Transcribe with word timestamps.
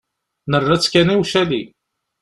Nerra-tt 0.51 0.89
kan 0.91 1.13
i 1.13 1.15
ucali. 1.19 1.61